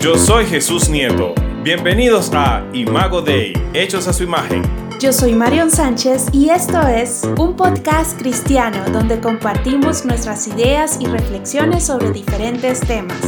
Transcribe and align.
Yo 0.00 0.16
soy 0.16 0.46
Jesús 0.46 0.88
Nieto. 0.88 1.34
Bienvenidos 1.62 2.30
a 2.32 2.64
Imago 2.72 3.20
Dei, 3.20 3.52
hechos 3.74 4.08
a 4.08 4.14
su 4.14 4.22
imagen. 4.22 4.62
Yo 4.98 5.12
soy 5.12 5.34
Marion 5.34 5.70
Sánchez 5.70 6.28
y 6.32 6.48
esto 6.48 6.80
es 6.88 7.28
un 7.36 7.54
podcast 7.54 8.18
cristiano 8.18 8.82
donde 8.94 9.20
compartimos 9.20 10.06
nuestras 10.06 10.48
ideas 10.48 10.96
y 11.02 11.06
reflexiones 11.06 11.84
sobre 11.84 12.12
diferentes 12.12 12.80
temas. 12.80 13.20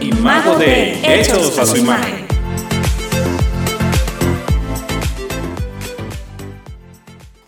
Imago 0.00 0.56
Dei, 0.56 1.00
hechos 1.02 1.58
a 1.58 1.66
su 1.66 1.78
imagen. 1.78 2.25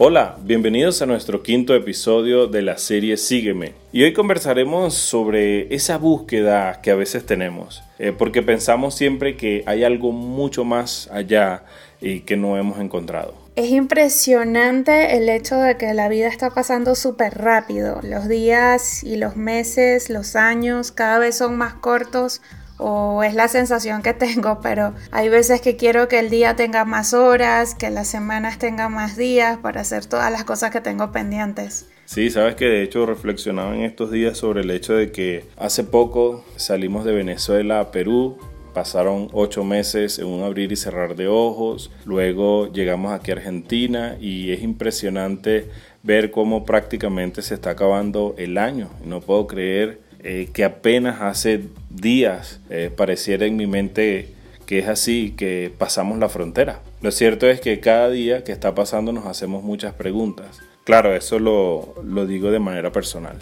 Hola, 0.00 0.36
bienvenidos 0.44 1.02
a 1.02 1.06
nuestro 1.06 1.42
quinto 1.42 1.74
episodio 1.74 2.46
de 2.46 2.62
la 2.62 2.78
serie 2.78 3.16
Sígueme. 3.16 3.72
Y 3.90 4.04
hoy 4.04 4.12
conversaremos 4.12 4.94
sobre 4.94 5.74
esa 5.74 5.98
búsqueda 5.98 6.80
que 6.82 6.92
a 6.92 6.94
veces 6.94 7.26
tenemos, 7.26 7.82
eh, 7.98 8.14
porque 8.16 8.40
pensamos 8.40 8.94
siempre 8.94 9.36
que 9.36 9.64
hay 9.66 9.82
algo 9.82 10.12
mucho 10.12 10.64
más 10.64 11.08
allá 11.12 11.64
y 12.00 12.20
que 12.20 12.36
no 12.36 12.56
hemos 12.56 12.78
encontrado. 12.78 13.34
Es 13.56 13.72
impresionante 13.72 15.16
el 15.16 15.28
hecho 15.28 15.56
de 15.56 15.76
que 15.76 15.92
la 15.94 16.08
vida 16.08 16.28
está 16.28 16.50
pasando 16.50 16.94
súper 16.94 17.36
rápido. 17.36 17.98
Los 18.04 18.28
días 18.28 19.02
y 19.02 19.16
los 19.16 19.34
meses, 19.34 20.10
los 20.10 20.36
años 20.36 20.92
cada 20.92 21.18
vez 21.18 21.38
son 21.38 21.56
más 21.56 21.74
cortos 21.74 22.40
o 22.78 23.22
es 23.22 23.34
la 23.34 23.48
sensación 23.48 24.02
que 24.02 24.14
tengo, 24.14 24.60
pero 24.62 24.94
hay 25.10 25.28
veces 25.28 25.60
que 25.60 25.76
quiero 25.76 26.08
que 26.08 26.18
el 26.18 26.30
día 26.30 26.56
tenga 26.56 26.84
más 26.84 27.12
horas, 27.12 27.74
que 27.74 27.90
las 27.90 28.08
semanas 28.08 28.58
tengan 28.58 28.92
más 28.92 29.16
días 29.16 29.58
para 29.58 29.82
hacer 29.82 30.06
todas 30.06 30.32
las 30.32 30.44
cosas 30.44 30.70
que 30.70 30.80
tengo 30.80 31.12
pendientes. 31.12 31.86
Sí, 32.04 32.30
sabes 32.30 32.54
que 32.54 32.64
de 32.64 32.82
hecho 32.82 33.04
reflexionaba 33.04 33.74
en 33.76 33.82
estos 33.82 34.10
días 34.10 34.38
sobre 34.38 34.62
el 34.62 34.70
hecho 34.70 34.94
de 34.94 35.12
que 35.12 35.44
hace 35.58 35.84
poco 35.84 36.42
salimos 36.56 37.04
de 37.04 37.12
Venezuela 37.12 37.80
a 37.80 37.90
Perú, 37.90 38.38
pasaron 38.72 39.28
ocho 39.32 39.62
meses 39.62 40.18
en 40.18 40.26
un 40.26 40.42
abrir 40.42 40.72
y 40.72 40.76
cerrar 40.76 41.16
de 41.16 41.28
ojos, 41.28 41.90
luego 42.06 42.72
llegamos 42.72 43.12
aquí 43.12 43.30
a 43.30 43.34
Argentina 43.34 44.16
y 44.20 44.52
es 44.52 44.62
impresionante 44.62 45.68
ver 46.02 46.30
cómo 46.30 46.64
prácticamente 46.64 47.42
se 47.42 47.54
está 47.54 47.70
acabando 47.70 48.34
el 48.38 48.56
año. 48.56 48.88
No 49.04 49.20
puedo 49.20 49.46
creer 49.46 50.00
eh, 50.22 50.48
que 50.52 50.64
apenas 50.64 51.20
hace 51.20 51.64
días 51.90 52.60
eh, 52.70 52.90
pareciera 52.94 53.46
en 53.46 53.56
mi 53.56 53.66
mente 53.66 54.34
que 54.66 54.80
es 54.80 54.88
así, 54.88 55.34
que 55.36 55.72
pasamos 55.78 56.18
la 56.18 56.28
frontera. 56.28 56.82
Lo 57.00 57.10
cierto 57.10 57.48
es 57.48 57.58
que 57.60 57.80
cada 57.80 58.10
día 58.10 58.44
que 58.44 58.52
está 58.52 58.74
pasando 58.74 59.12
nos 59.12 59.24
hacemos 59.24 59.62
muchas 59.62 59.94
preguntas. 59.94 60.60
Claro, 60.84 61.14
eso 61.14 61.38
lo, 61.38 61.94
lo 62.04 62.26
digo 62.26 62.50
de 62.50 62.58
manera 62.58 62.92
personal. 62.92 63.38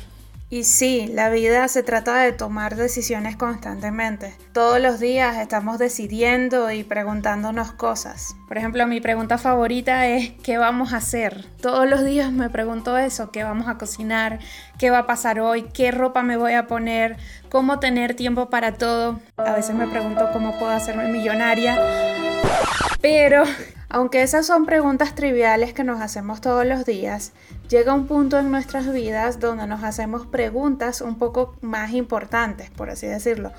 Y 0.48 0.62
sí, 0.62 1.10
la 1.12 1.28
vida 1.28 1.66
se 1.66 1.82
trata 1.82 2.18
de 2.18 2.30
tomar 2.30 2.76
decisiones 2.76 3.36
constantemente. 3.36 4.32
Todos 4.52 4.80
los 4.80 5.00
días 5.00 5.38
estamos 5.38 5.78
decidiendo 5.78 6.70
y 6.70 6.84
preguntándonos 6.84 7.72
cosas. 7.72 8.36
Por 8.46 8.56
ejemplo, 8.56 8.86
mi 8.86 9.00
pregunta 9.00 9.38
favorita 9.38 10.06
es 10.06 10.34
¿qué 10.44 10.56
vamos 10.56 10.92
a 10.92 10.98
hacer? 10.98 11.44
Todos 11.60 11.88
los 11.88 12.04
días 12.04 12.30
me 12.30 12.48
pregunto 12.48 12.96
eso, 12.96 13.32
¿qué 13.32 13.42
vamos 13.42 13.66
a 13.66 13.76
cocinar? 13.76 14.38
¿Qué 14.78 14.90
va 14.90 14.98
a 14.98 15.06
pasar 15.08 15.40
hoy? 15.40 15.62
¿Qué 15.74 15.90
ropa 15.90 16.22
me 16.22 16.36
voy 16.36 16.52
a 16.52 16.68
poner? 16.68 17.16
¿Cómo 17.48 17.80
tener 17.80 18.14
tiempo 18.14 18.48
para 18.48 18.74
todo? 18.74 19.18
A 19.38 19.52
veces 19.52 19.74
me 19.74 19.88
pregunto 19.88 20.28
cómo 20.32 20.56
puedo 20.60 20.70
hacerme 20.70 21.08
millonaria. 21.08 21.76
Pero 23.00 23.42
aunque 23.88 24.22
esas 24.22 24.46
son 24.46 24.66
preguntas 24.66 25.14
triviales 25.14 25.72
que 25.72 25.84
nos 25.84 26.00
hacemos 26.00 26.40
todos 26.40 26.66
los 26.66 26.84
días, 26.84 27.32
llega 27.68 27.94
un 27.94 28.06
punto 28.06 28.38
en 28.38 28.50
nuestras 28.50 28.92
vidas 28.92 29.38
donde 29.38 29.66
nos 29.66 29.84
hacemos 29.84 30.26
preguntas 30.26 31.00
un 31.00 31.18
poco 31.18 31.56
más 31.60 31.92
importantes, 31.92 32.70
por 32.70 32.90
así 32.90 33.06
decirlo. 33.06 33.52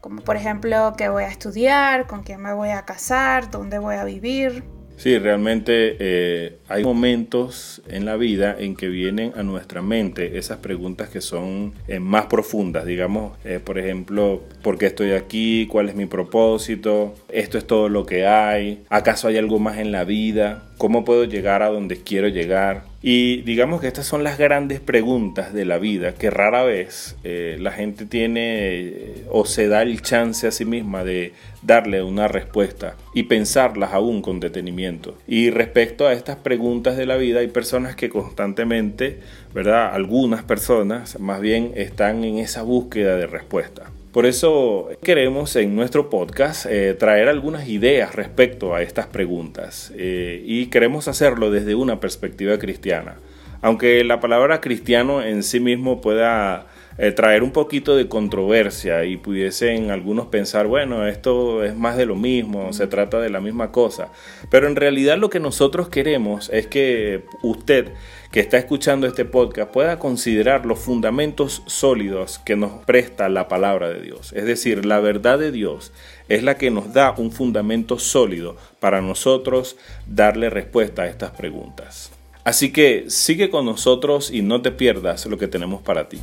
Como 0.00 0.22
por 0.22 0.36
ejemplo, 0.36 0.94
¿qué 0.96 1.08
voy 1.08 1.24
a 1.24 1.28
estudiar? 1.28 2.06
¿Con 2.06 2.22
quién 2.22 2.40
me 2.40 2.52
voy 2.52 2.70
a 2.70 2.84
casar? 2.84 3.50
¿Dónde 3.50 3.78
voy 3.78 3.96
a 3.96 4.04
vivir? 4.04 4.81
Sí, 5.02 5.18
realmente 5.18 5.96
eh, 5.98 6.58
hay 6.68 6.84
momentos 6.84 7.82
en 7.88 8.04
la 8.04 8.16
vida 8.16 8.54
en 8.56 8.76
que 8.76 8.86
vienen 8.86 9.32
a 9.34 9.42
nuestra 9.42 9.82
mente 9.82 10.38
esas 10.38 10.58
preguntas 10.58 11.08
que 11.08 11.20
son 11.20 11.72
eh, 11.88 11.98
más 11.98 12.26
profundas, 12.26 12.86
digamos, 12.86 13.36
eh, 13.44 13.58
por 13.58 13.80
ejemplo, 13.80 14.44
¿por 14.62 14.78
qué 14.78 14.86
estoy 14.86 15.10
aquí? 15.10 15.66
¿Cuál 15.66 15.88
es 15.88 15.96
mi 15.96 16.06
propósito? 16.06 17.14
¿Esto 17.28 17.58
es 17.58 17.66
todo 17.66 17.88
lo 17.88 18.06
que 18.06 18.28
hay? 18.28 18.84
¿Acaso 18.90 19.26
hay 19.26 19.38
algo 19.38 19.58
más 19.58 19.78
en 19.78 19.90
la 19.90 20.04
vida? 20.04 20.70
¿Cómo 20.78 21.04
puedo 21.04 21.24
llegar 21.24 21.64
a 21.64 21.70
donde 21.70 21.96
quiero 21.96 22.28
llegar? 22.28 22.91
Y 23.02 23.42
digamos 23.42 23.80
que 23.80 23.88
estas 23.88 24.06
son 24.06 24.22
las 24.22 24.38
grandes 24.38 24.78
preguntas 24.78 25.52
de 25.52 25.64
la 25.64 25.78
vida 25.78 26.14
que 26.14 26.30
rara 26.30 26.62
vez 26.62 27.16
eh, 27.24 27.56
la 27.58 27.72
gente 27.72 28.06
tiene 28.06 28.78
eh, 28.78 29.24
o 29.28 29.44
se 29.44 29.66
da 29.66 29.82
el 29.82 30.02
chance 30.02 30.46
a 30.46 30.52
sí 30.52 30.64
misma 30.64 31.02
de 31.02 31.32
darle 31.62 32.02
una 32.02 32.28
respuesta 32.28 32.94
y 33.12 33.24
pensarlas 33.24 33.92
aún 33.92 34.22
con 34.22 34.38
detenimiento. 34.38 35.18
Y 35.26 35.50
respecto 35.50 36.06
a 36.06 36.12
estas 36.12 36.36
preguntas 36.36 36.96
de 36.96 37.06
la 37.06 37.16
vida 37.16 37.40
hay 37.40 37.48
personas 37.48 37.96
que 37.96 38.08
constantemente, 38.08 39.18
¿verdad? 39.52 39.92
Algunas 39.92 40.44
personas 40.44 41.18
más 41.18 41.40
bien 41.40 41.72
están 41.74 42.22
en 42.22 42.38
esa 42.38 42.62
búsqueda 42.62 43.16
de 43.16 43.26
respuesta. 43.26 43.90
Por 44.12 44.26
eso 44.26 44.90
queremos 45.02 45.56
en 45.56 45.74
nuestro 45.74 46.10
podcast 46.10 46.66
eh, 46.66 46.92
traer 46.92 47.30
algunas 47.30 47.66
ideas 47.66 48.14
respecto 48.14 48.74
a 48.74 48.82
estas 48.82 49.06
preguntas 49.06 49.90
eh, 49.96 50.42
y 50.44 50.66
queremos 50.66 51.08
hacerlo 51.08 51.50
desde 51.50 51.74
una 51.74 51.98
perspectiva 51.98 52.58
cristiana. 52.58 53.16
Aunque 53.62 54.04
la 54.04 54.20
palabra 54.20 54.60
cristiano 54.60 55.22
en 55.22 55.42
sí 55.42 55.60
mismo 55.60 56.02
pueda 56.02 56.66
eh, 56.98 57.12
traer 57.12 57.42
un 57.42 57.50
poquito 57.50 57.96
de 57.96 58.08
controversia 58.08 59.04
y 59.04 59.16
pudiesen 59.16 59.90
algunos 59.90 60.26
pensar, 60.26 60.66
bueno, 60.66 61.06
esto 61.06 61.64
es 61.64 61.74
más 61.74 61.96
de 61.96 62.06
lo 62.06 62.16
mismo, 62.16 62.72
se 62.72 62.86
trata 62.86 63.20
de 63.20 63.30
la 63.30 63.40
misma 63.40 63.72
cosa. 63.72 64.08
Pero 64.50 64.66
en 64.66 64.76
realidad 64.76 65.18
lo 65.18 65.30
que 65.30 65.40
nosotros 65.40 65.88
queremos 65.88 66.50
es 66.50 66.66
que 66.66 67.24
usted 67.42 67.92
que 68.30 68.40
está 68.40 68.56
escuchando 68.56 69.06
este 69.06 69.26
podcast 69.26 69.70
pueda 69.70 69.98
considerar 69.98 70.64
los 70.64 70.78
fundamentos 70.78 71.62
sólidos 71.66 72.38
que 72.38 72.56
nos 72.56 72.72
presta 72.84 73.28
la 73.28 73.46
palabra 73.46 73.90
de 73.90 74.00
Dios. 74.00 74.32
Es 74.32 74.46
decir, 74.46 74.86
la 74.86 75.00
verdad 75.00 75.38
de 75.38 75.52
Dios 75.52 75.92
es 76.28 76.42
la 76.42 76.56
que 76.56 76.70
nos 76.70 76.94
da 76.94 77.14
un 77.18 77.30
fundamento 77.30 77.98
sólido 77.98 78.56
para 78.80 79.02
nosotros 79.02 79.76
darle 80.06 80.48
respuesta 80.48 81.02
a 81.02 81.08
estas 81.08 81.32
preguntas. 81.32 82.10
Así 82.44 82.72
que 82.72 83.04
sigue 83.08 83.50
con 83.50 83.66
nosotros 83.66 84.30
y 84.30 84.42
no 84.42 84.62
te 84.62 84.72
pierdas 84.72 85.26
lo 85.26 85.38
que 85.38 85.46
tenemos 85.46 85.82
para 85.82 86.08
ti. 86.08 86.18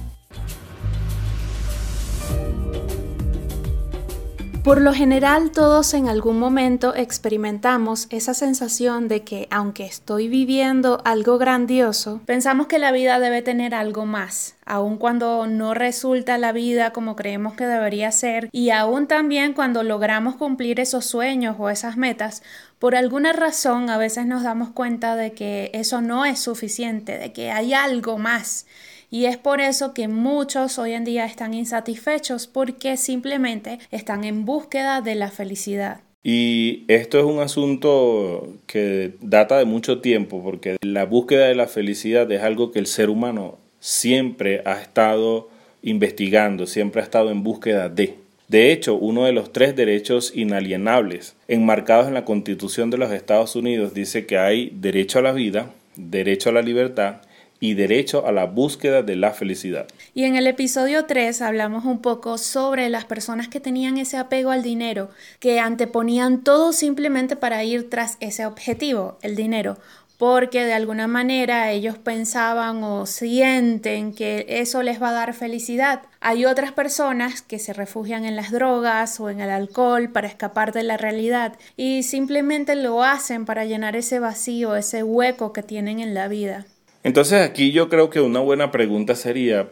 Por 4.63 4.81
lo 4.81 4.93
general 4.93 5.51
todos 5.51 5.93
en 5.93 6.09
algún 6.09 6.37
momento 6.37 6.93
experimentamos 6.93 8.07
esa 8.09 8.33
sensación 8.33 9.07
de 9.07 9.23
que 9.23 9.47
aunque 9.51 9.85
estoy 9.85 10.27
viviendo 10.27 11.01
algo 11.05 11.37
grandioso, 11.37 12.19
pensamos 12.25 12.67
que 12.67 12.77
la 12.77 12.91
vida 12.91 13.19
debe 13.19 13.41
tener 13.41 13.73
algo 13.73 14.05
más, 14.05 14.57
aun 14.65 14.97
cuando 14.97 15.47
no 15.47 15.73
resulta 15.73 16.37
la 16.37 16.51
vida 16.51 16.91
como 16.91 17.15
creemos 17.15 17.53
que 17.53 17.65
debería 17.65 18.11
ser 18.11 18.49
y 18.51 18.71
aún 18.71 19.07
también 19.07 19.53
cuando 19.53 19.81
logramos 19.81 20.35
cumplir 20.35 20.81
esos 20.81 21.05
sueños 21.05 21.55
o 21.57 21.69
esas 21.69 21.95
metas, 21.95 22.43
por 22.79 22.95
alguna 22.95 23.31
razón 23.31 23.89
a 23.89 23.97
veces 23.97 24.25
nos 24.25 24.43
damos 24.43 24.71
cuenta 24.71 25.15
de 25.15 25.31
que 25.31 25.71
eso 25.73 26.01
no 26.01 26.25
es 26.25 26.37
suficiente, 26.37 27.17
de 27.17 27.31
que 27.31 27.49
hay 27.51 27.73
algo 27.73 28.17
más 28.17 28.65
y 29.11 29.25
es 29.25 29.37
por 29.37 29.61
eso 29.61 29.93
que 29.93 30.07
muchos 30.07 30.77
hoy 30.77 30.93
en 30.93 31.03
día 31.03 31.25
están 31.25 31.53
insatisfechos 31.53 32.47
porque 32.47 32.97
simplemente 32.97 33.79
están 33.91 34.23
en 34.23 34.45
búsqueda 34.45 35.01
de 35.01 35.15
la 35.15 35.31
felicidad. 35.31 36.01
Y 36.23 36.83
esto 36.87 37.17
es 37.17 37.23
un 37.23 37.39
asunto 37.39 38.53
que 38.67 39.13
data 39.21 39.57
de 39.57 39.65
mucho 39.65 40.01
tiempo 40.01 40.43
porque 40.43 40.77
la 40.81 41.05
búsqueda 41.05 41.47
de 41.47 41.55
la 41.55 41.67
felicidad 41.67 42.29
es 42.31 42.43
algo 42.43 42.71
que 42.71 42.79
el 42.79 42.87
ser 42.87 43.09
humano 43.09 43.57
siempre 43.79 44.61
ha 44.65 44.79
estado 44.81 45.49
investigando, 45.81 46.67
siempre 46.67 47.01
ha 47.01 47.05
estado 47.05 47.31
en 47.31 47.43
búsqueda 47.43 47.89
de. 47.89 48.15
De 48.49 48.71
hecho, 48.71 48.95
uno 48.95 49.25
de 49.25 49.31
los 49.31 49.53
tres 49.53 49.75
derechos 49.75 50.33
inalienables 50.35 51.35
enmarcados 51.47 52.07
en 52.07 52.15
la 52.15 52.25
Constitución 52.25 52.89
de 52.89 52.97
los 52.97 53.11
Estados 53.11 53.55
Unidos 53.55 53.93
dice 53.93 54.25
que 54.25 54.39
hay 54.39 54.71
derecho 54.75 55.19
a 55.19 55.21
la 55.21 55.31
vida, 55.31 55.71
derecho 55.95 56.49
a 56.49 56.53
la 56.53 56.63
libertad 56.63 57.21
y 57.59 57.73
derecho 57.73 58.25
a 58.25 58.31
la 58.31 58.45
búsqueda 58.45 59.01
de 59.01 59.15
la 59.15 59.31
felicidad. 59.31 59.87
Y 60.13 60.23
en 60.23 60.35
el 60.35 60.47
episodio 60.47 61.05
3 61.05 61.41
hablamos 61.41 61.85
un 61.85 62.01
poco 62.01 62.37
sobre 62.37 62.89
las 62.89 63.05
personas 63.05 63.47
que 63.47 63.59
tenían 63.59 63.97
ese 63.97 64.17
apego 64.17 64.51
al 64.51 64.63
dinero, 64.63 65.09
que 65.39 65.59
anteponían 65.59 66.43
todo 66.43 66.73
simplemente 66.73 67.35
para 67.35 67.63
ir 67.63 67.89
tras 67.89 68.17
ese 68.19 68.45
objetivo, 68.45 69.17
el 69.21 69.35
dinero, 69.35 69.77
porque 70.19 70.65
de 70.65 70.73
alguna 70.73 71.07
manera 71.07 71.71
ellos 71.71 71.97
pensaban 71.97 72.83
o 72.83 73.05
sienten 73.05 74.13
que 74.13 74.45
eso 74.49 74.83
les 74.83 75.01
va 75.01 75.09
a 75.09 75.13
dar 75.13 75.33
felicidad. 75.33 76.01
Hay 76.19 76.45
otras 76.45 76.73
personas 76.73 77.41
que 77.41 77.57
se 77.57 77.71
refugian 77.71 78.25
en 78.25 78.35
las 78.35 78.51
drogas 78.51 79.21
o 79.21 79.29
en 79.29 79.39
el 79.39 79.49
alcohol 79.49 80.11
para 80.11 80.27
escapar 80.27 80.73
de 80.73 80.83
la 80.83 80.97
realidad 80.97 81.57
y 81.77 82.03
simplemente 82.03 82.75
lo 82.75 83.01
hacen 83.01 83.45
para 83.45 83.63
llenar 83.63 83.95
ese 83.95 84.19
vacío, 84.19 84.75
ese 84.75 85.03
hueco 85.03 85.53
que 85.53 85.63
tienen 85.63 86.01
en 86.01 86.13
la 86.13 86.27
vida. 86.27 86.65
Entonces 87.03 87.41
aquí 87.41 87.71
yo 87.71 87.89
creo 87.89 88.09
que 88.09 88.21
una 88.21 88.39
buena 88.39 88.71
pregunta 88.71 89.15
sería, 89.15 89.69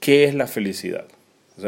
¿qué 0.00 0.24
es 0.24 0.34
la 0.34 0.46
felicidad? 0.46 1.06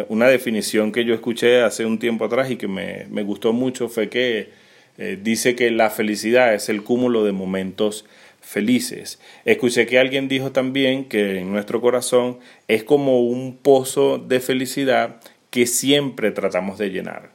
una 0.08 0.28
definición 0.28 0.92
que 0.92 1.04
yo 1.04 1.14
escuché 1.14 1.62
hace 1.62 1.84
un 1.84 1.98
tiempo 1.98 2.24
atrás 2.24 2.50
y 2.50 2.56
que 2.56 2.66
me, 2.66 3.22
gustó 3.22 3.52
mucho 3.52 3.88
fue 3.88 4.08
que 4.08 4.50
eh, 4.98 5.18
dice 5.22 5.54
que 5.54 5.70
la 5.70 5.90
felicidad 5.90 6.54
es 6.54 6.68
el 6.68 6.82
cúmulo 6.82 7.24
de 7.24 7.32
momentos 7.32 8.04
felices. 8.40 9.18
Escuché 9.44 9.86
que 9.86 9.98
alguien 9.98 10.28
dijo 10.28 10.52
también 10.52 11.04
que 11.06 11.38
en 11.38 11.52
nuestro 11.52 11.80
corazón 11.80 12.38
es 12.68 12.84
como 12.84 13.20
un 13.20 13.56
pozo 13.56 14.18
de 14.18 14.40
felicidad 14.40 15.20
que 15.50 15.66
siempre 15.66 16.30
tratamos 16.30 16.78
de 16.78 16.90
llenar. 16.90 17.32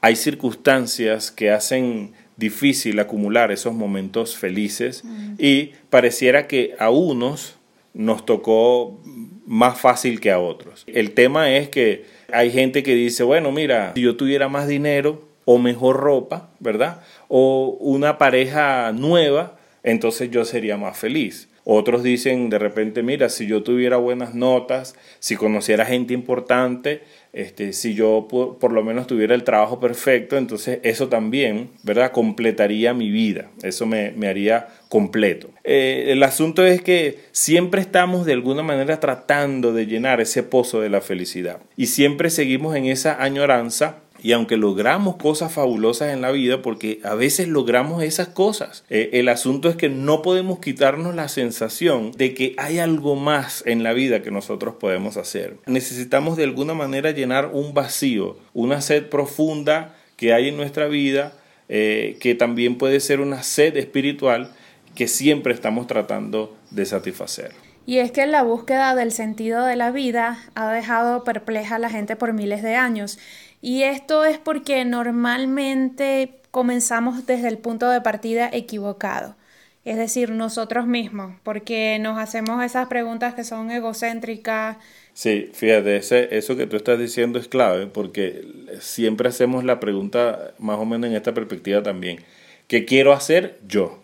Hay 0.00 0.16
circunstancias 0.16 1.30
que 1.30 1.50
hacen 1.50 2.12
difícil 2.42 2.98
acumular 2.98 3.52
esos 3.52 3.72
momentos 3.72 4.36
felices 4.36 5.04
mm. 5.04 5.34
y 5.38 5.72
pareciera 5.88 6.46
que 6.46 6.74
a 6.78 6.90
unos 6.90 7.56
nos 7.94 8.26
tocó 8.26 9.00
más 9.46 9.80
fácil 9.80 10.20
que 10.20 10.30
a 10.30 10.38
otros. 10.38 10.84
El 10.86 11.12
tema 11.12 11.54
es 11.56 11.68
que 11.68 12.04
hay 12.32 12.50
gente 12.50 12.82
que 12.82 12.94
dice, 12.94 13.22
bueno, 13.22 13.52
mira, 13.52 13.92
si 13.94 14.02
yo 14.02 14.16
tuviera 14.16 14.48
más 14.48 14.66
dinero 14.66 15.22
o 15.44 15.58
mejor 15.58 15.96
ropa, 15.96 16.50
¿verdad? 16.58 17.02
O 17.28 17.76
una 17.80 18.18
pareja 18.18 18.92
nueva, 18.92 19.56
entonces 19.82 20.30
yo 20.30 20.44
sería 20.44 20.76
más 20.76 20.98
feliz. 20.98 21.48
Otros 21.64 22.02
dicen 22.02 22.50
de 22.50 22.58
repente, 22.58 23.02
mira, 23.02 23.28
si 23.28 23.46
yo 23.46 23.62
tuviera 23.62 23.96
buenas 23.96 24.34
notas, 24.34 24.96
si 25.20 25.36
conociera 25.36 25.84
gente 25.84 26.12
importante, 26.12 27.02
este, 27.32 27.72
si 27.72 27.94
yo 27.94 28.28
por, 28.28 28.72
lo 28.72 28.84
menos 28.84 29.06
tuviera 29.06 29.34
el 29.34 29.42
trabajo 29.42 29.80
perfecto, 29.80 30.36
entonces 30.36 30.80
eso 30.82 31.08
también, 31.08 31.70
¿verdad? 31.82 32.12
Completaría 32.12 32.92
mi 32.92 33.10
vida, 33.10 33.50
eso 33.62 33.86
me, 33.86 34.12
haría 34.26 34.68
completo. 34.88 35.48
Eh, 35.64 36.06
el 36.08 36.22
asunto 36.22 36.66
es 36.66 36.82
que 36.82 37.18
siempre 37.32 37.80
estamos 37.80 38.26
de 38.26 38.34
alguna 38.34 38.62
manera 38.62 39.00
tratando 39.00 39.72
de 39.72 39.86
llenar 39.86 40.20
ese 40.20 40.42
pozo 40.42 40.80
de 40.80 40.90
la 40.90 41.00
felicidad 41.00 41.60
y 41.76 41.86
siempre 41.86 42.28
seguimos 42.28 42.76
en 42.76 42.86
esa 42.86 43.22
añoranza 43.22 44.02
y 44.22 44.32
aunque 44.32 44.56
logramos 44.56 45.16
cosas 45.16 45.52
fabulosas 45.52 46.12
en 46.12 46.20
la 46.20 46.30
vida, 46.30 46.62
porque 46.62 47.00
a 47.02 47.14
veces 47.14 47.48
logramos 47.48 48.04
esas 48.04 48.28
cosas, 48.28 48.84
eh, 48.88 49.10
el 49.14 49.28
asunto 49.28 49.68
es 49.68 49.74
que 49.74 49.88
no 49.88 50.22
podemos 50.22 50.60
quitarnos 50.60 51.14
la 51.16 51.26
sensación 51.28 52.12
de 52.12 52.32
que 52.32 52.54
hay 52.56 52.78
algo 52.78 53.16
más 53.16 53.64
en 53.66 53.82
la 53.82 53.92
vida 53.92 54.22
que 54.22 54.30
nosotros 54.30 54.76
podemos 54.78 55.16
hacer. 55.16 55.56
Necesitamos 55.66 56.36
de 56.36 56.44
alguna 56.44 56.74
manera 56.74 57.10
llenar 57.10 57.50
un 57.52 57.74
vacío, 57.74 58.36
una 58.54 58.80
sed 58.80 59.08
profunda 59.08 59.96
que 60.16 60.32
hay 60.32 60.48
en 60.48 60.56
nuestra 60.56 60.86
vida, 60.86 61.32
eh, 61.68 62.16
que 62.20 62.36
también 62.36 62.78
puede 62.78 63.00
ser 63.00 63.20
una 63.20 63.42
sed 63.42 63.76
espiritual 63.76 64.52
que 64.94 65.08
siempre 65.08 65.52
estamos 65.52 65.88
tratando 65.88 66.56
de 66.70 66.86
satisfacer. 66.86 67.52
Y 67.84 67.98
es 67.98 68.12
que 68.12 68.26
la 68.26 68.44
búsqueda 68.44 68.94
del 68.94 69.10
sentido 69.10 69.64
de 69.64 69.74
la 69.74 69.90
vida 69.90 70.38
ha 70.54 70.70
dejado 70.70 71.24
perpleja 71.24 71.76
a 71.76 71.78
la 71.80 71.90
gente 71.90 72.14
por 72.14 72.32
miles 72.32 72.62
de 72.62 72.76
años 72.76 73.18
y 73.62 73.84
esto 73.84 74.24
es 74.24 74.38
porque 74.38 74.84
normalmente 74.84 76.34
comenzamos 76.50 77.26
desde 77.26 77.48
el 77.48 77.58
punto 77.58 77.88
de 77.88 78.00
partida 78.00 78.50
equivocado, 78.52 79.36
es 79.84 79.96
decir, 79.96 80.30
nosotros 80.30 80.86
mismos, 80.86 81.36
porque 81.44 81.98
nos 82.00 82.18
hacemos 82.18 82.62
esas 82.62 82.88
preguntas 82.88 83.34
que 83.34 83.44
son 83.44 83.70
egocéntricas. 83.70 84.76
Sí, 85.14 85.50
fíjate, 85.54 85.96
ese, 85.96 86.36
eso 86.36 86.56
que 86.56 86.66
tú 86.66 86.76
estás 86.76 86.98
diciendo 86.98 87.38
es 87.38 87.46
clave, 87.48 87.86
porque 87.86 88.44
siempre 88.80 89.28
hacemos 89.28 89.64
la 89.64 89.80
pregunta 89.80 90.52
más 90.58 90.78
o 90.78 90.84
menos 90.84 91.08
en 91.08 91.16
esta 91.16 91.32
perspectiva 91.32 91.82
también. 91.82 92.18
¿Qué 92.66 92.84
quiero 92.84 93.12
hacer 93.12 93.58
yo? 93.66 94.02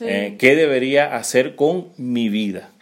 Eh, 0.00 0.36
¿Qué 0.38 0.56
debería 0.56 1.16
hacer 1.16 1.56
con 1.56 1.88
mi 1.96 2.28
vida? 2.28 2.73